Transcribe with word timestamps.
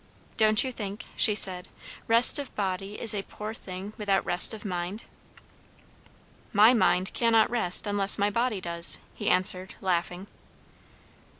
"Don't 0.35 0.63
you 0.63 0.71
think," 0.71 1.03
she 1.15 1.35
said, 1.35 1.67
"rest 2.07 2.39
of 2.39 2.55
body 2.55 2.99
is 2.99 3.13
a 3.13 3.21
poor 3.21 3.53
thing 3.53 3.93
without 3.99 4.25
rest 4.25 4.51
of 4.51 4.65
mind?" 4.65 5.03
"My 6.51 6.73
mind 6.73 7.13
cannot 7.13 7.51
rest 7.51 7.85
unless 7.85 8.17
my 8.17 8.31
body 8.31 8.59
does," 8.59 8.97
he 9.13 9.29
answered, 9.29 9.75
laughing. 9.79 10.25